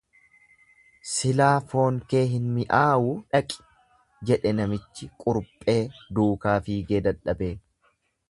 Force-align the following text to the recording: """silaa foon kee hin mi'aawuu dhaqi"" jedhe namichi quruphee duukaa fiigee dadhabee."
"""silaa 1.15 1.57
foon 1.73 1.99
kee 2.13 2.21
hin 2.31 2.47
mi'aawuu 2.55 3.11
dhaqi"" 3.35 3.59
jedhe 4.31 4.55
namichi 4.61 5.11
quruphee 5.25 5.79
duukaa 6.21 6.57
fiigee 6.71 7.03
dadhabee." 7.11 7.55